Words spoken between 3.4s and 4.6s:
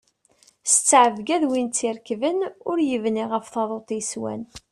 taḍuṭ yeswan.